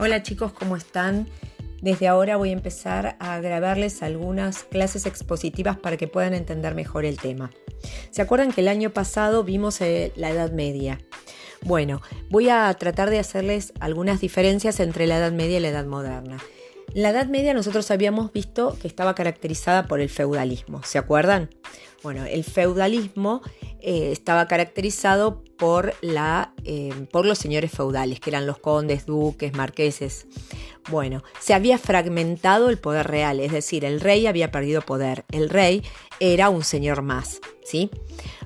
[0.00, 1.26] Hola chicos, ¿cómo están?
[1.82, 7.04] Desde ahora voy a empezar a grabarles algunas clases expositivas para que puedan entender mejor
[7.04, 7.50] el tema.
[8.12, 11.00] ¿Se acuerdan que el año pasado vimos eh, la Edad Media?
[11.62, 12.00] Bueno,
[12.30, 16.38] voy a tratar de hacerles algunas diferencias entre la Edad Media y la Edad Moderna.
[16.94, 21.50] La Edad Media nosotros habíamos visto que estaba caracterizada por el feudalismo, ¿se acuerdan?
[22.02, 23.42] Bueno, el feudalismo
[23.80, 29.52] eh, estaba caracterizado por, la, eh, por los señores feudales, que eran los condes, duques,
[29.52, 30.26] marqueses.
[30.90, 35.24] Bueno, se había fragmentado el poder real, es decir, el rey había perdido poder.
[35.32, 35.82] El rey
[36.20, 37.90] era un señor más, ¿sí?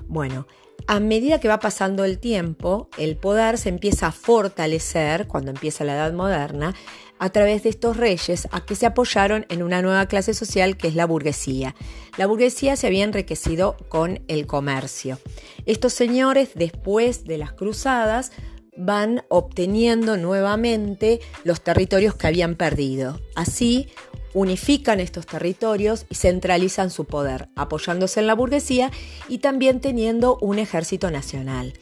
[0.07, 0.47] Bueno,
[0.87, 5.83] a medida que va pasando el tiempo, el poder se empieza a fortalecer, cuando empieza
[5.83, 6.73] la Edad Moderna,
[7.19, 10.89] a través de estos reyes a que se apoyaron en una nueva clase social que
[10.89, 11.73] es la burguesía.
[12.17, 15.19] La burguesía se había enriquecido con el comercio.
[15.65, 18.31] Estos señores, después de las cruzadas,
[18.75, 23.21] van obteniendo nuevamente los territorios que habían perdido.
[23.35, 23.87] Así,
[24.33, 28.91] unifican estos territorios y centralizan su poder, apoyándose en la burguesía
[29.27, 31.73] y también teniendo un ejército nacional.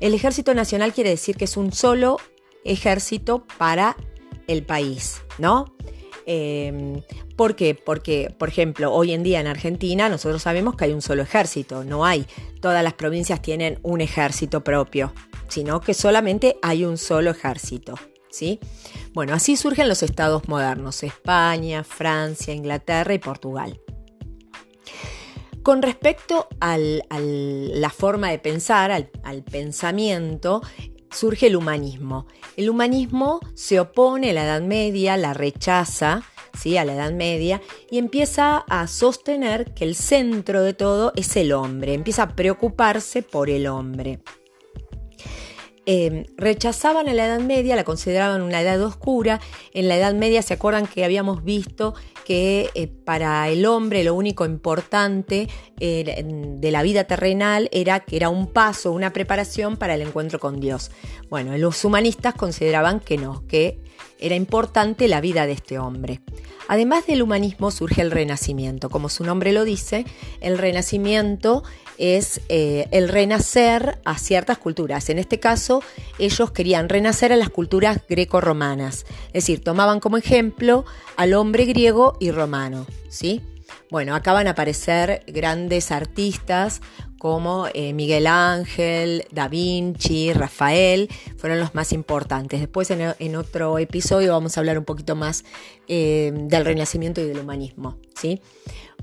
[0.00, 2.18] El ejército nacional quiere decir que es un solo
[2.64, 3.96] ejército para
[4.46, 5.74] el país, ¿no?
[6.26, 7.02] Em,
[7.36, 7.74] ¿Por qué?
[7.74, 11.84] Porque, por ejemplo, hoy en día en Argentina nosotros sabemos que hay un solo ejército,
[11.84, 12.26] no hay,
[12.60, 15.12] todas las provincias tienen un ejército propio,
[15.48, 17.94] sino que solamente hay un solo ejército,
[18.30, 18.60] ¿sí?
[19.14, 23.80] Bueno, así surgen los estados modernos, España, Francia, Inglaterra y Portugal.
[25.62, 30.62] Con respecto a la forma de pensar, al pensamiento,
[31.12, 32.26] surge el humanismo.
[32.56, 36.22] El humanismo se opone a la Edad Media, la rechaza,
[36.58, 36.76] ¿sí?
[36.76, 41.52] a la Edad Media, y empieza a sostener que el centro de todo es el
[41.52, 44.20] hombre, empieza a preocuparse por el hombre.
[45.86, 49.40] Em, rechazaban a la Edad Media, la consideraban una edad oscura.
[49.72, 54.14] En la Edad Media se acuerdan que habíamos visto que eh, para el hombre lo
[54.14, 60.02] único importante de la vida terrenal era que era un paso, una preparación para el
[60.02, 60.90] encuentro con Dios.
[61.28, 63.80] Bueno, los humanistas consideraban que no, que
[64.24, 66.22] era importante la vida de este hombre.
[66.66, 68.88] Además del humanismo surge el renacimiento.
[68.88, 70.06] Como su nombre lo dice,
[70.40, 71.62] el renacimiento
[71.98, 75.10] es eh, el renacer a ciertas culturas.
[75.10, 75.82] En este caso,
[76.18, 79.04] ellos querían renacer a las culturas greco-romanas.
[79.28, 80.86] Es decir, tomaban como ejemplo
[81.16, 82.86] al hombre griego y romano.
[83.10, 83.42] ¿sí?
[83.90, 86.80] Bueno, acá van a aparecer grandes artistas
[87.24, 91.08] como eh, Miguel Ángel, Da Vinci, Rafael,
[91.38, 92.60] fueron los más importantes.
[92.60, 95.42] Después en, otro episodio vamos a hablar un poquito más
[95.88, 97.96] eh, del Renacimiento y del humanismo.
[98.14, 98.42] ¿sí?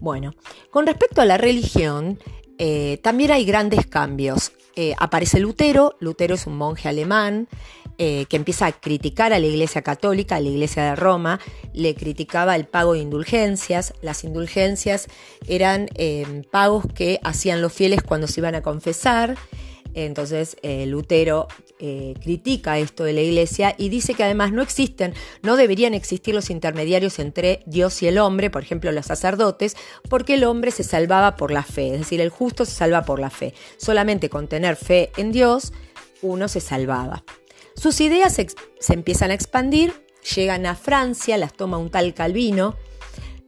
[0.02, 0.36] Bueno,
[0.70, 2.20] con respecto a la religión,
[2.59, 4.52] eh, también hay grandes cambios.
[5.00, 7.48] aparece Lutero, Lutero es un monje alemán,
[7.97, 11.40] eh, que empieza a criticar a la Iglesia Católica, a la Iglesia de Roma,
[11.74, 13.94] le criticaba el pago de indulgencias.
[14.02, 15.07] Las indulgencias
[15.47, 19.38] eran eh, pagos que hacían los fieles cuando se iban a confesar.
[19.94, 21.47] Entonces eh, Lutero
[22.24, 26.52] critica esto de la iglesia y dice que además no existen, no deberían existir los
[26.52, 29.75] intermediarios entre Dios y el hombre, por ejemplo los sacerdotes,
[30.08, 33.19] porque el hombre se salvaba por la fe, es decir, el justo se salva por
[33.19, 33.56] la fe.
[33.78, 35.73] Solamente con tener fe en Dios
[36.22, 37.23] uno se salvaba.
[37.76, 39.94] Sus ideas se, empiezan a expandir,
[40.36, 42.76] llegan a Francia, las toma un tal Calvino.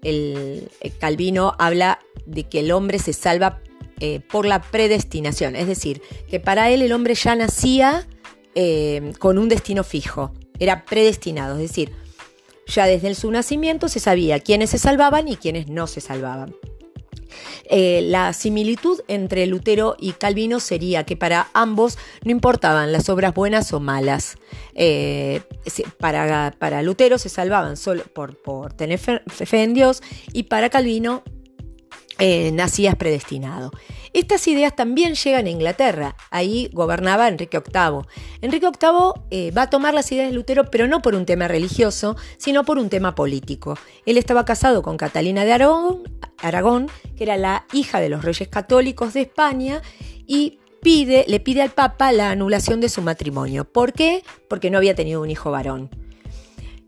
[0.02, 0.70] El,
[1.00, 3.62] Calvino habla de que el hombre se salva
[4.00, 8.08] eh, por la predestinación, es decir, que para él el hombre ya nacía
[8.56, 11.94] eh, con un destino fijo, era predestinado, es decir,
[12.68, 16.56] ya desde su nacimiento se sabía quiénes se salvaban y quiénes no se salvaban.
[17.70, 23.34] Eh, la similitud entre Lutero y Calvino sería que para ambos no importaban las obras
[23.34, 24.38] buenas o malas.
[24.74, 25.42] Eh,
[25.98, 30.02] para, para, Lutero se salvaban solo por, por tener fe en Dios
[30.32, 31.24] y para Calvino
[32.20, 33.72] eh, nacías predestinado.
[34.14, 38.04] Estas ideas también llegan a Inglaterra, ahí gobernaba Enrique VIII.
[38.42, 41.48] Enrique VIII eh, va a tomar las ideas de Lutero, pero no por un tema
[41.48, 43.78] religioso, sino por un tema político.
[44.06, 46.04] Él estaba casado con Catalina de Aragón,
[46.44, 49.82] Aragón que era la hija de los reyes católicos de España,
[50.26, 53.66] y pide, le pide al Papa la anulación de su matrimonio.
[53.66, 54.24] ¿Por qué?
[54.48, 55.90] Porque no había tenido un hijo varón,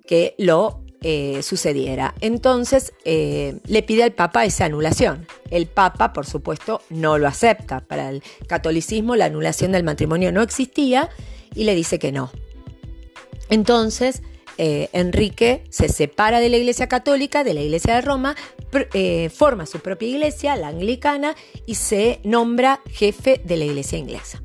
[0.08, 2.16] que lo eh, sucediera.
[2.22, 5.28] Entonces eh, le pide al Papa esa anulación.
[5.52, 7.82] El Papa, por supuesto, no lo acepta.
[7.82, 11.10] Para el catolicismo la anulación del matrimonio no existía
[11.54, 12.32] y le dice que no.
[13.50, 14.24] Entonces,
[14.58, 18.36] eh, Enrique se separa de la Iglesia Católica, de la Iglesia de Roma,
[19.34, 21.36] forma su propia iglesia, la anglicana,
[21.66, 24.42] y se nombra jefe de la Iglesia inglesa.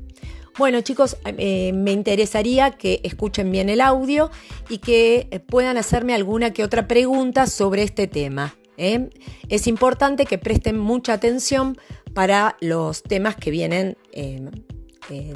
[0.57, 4.29] Bueno chicos, eh, me interesaría que escuchen bien el audio
[4.69, 8.55] y que eh, puedan hacerme alguna que otra pregunta sobre este tema.
[8.77, 9.09] ¿eh?
[9.47, 11.77] Es importante que presten mucha atención
[12.13, 13.97] para los temas que vienen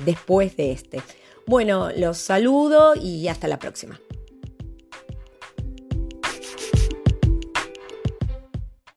[0.06, 1.02] después de este.
[1.48, 4.00] Bueno, los saludo y hasta la próxima.